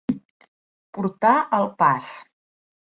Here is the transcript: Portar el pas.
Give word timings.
Portar 0.99 1.35
el 1.59 1.71
pas. 1.85 2.13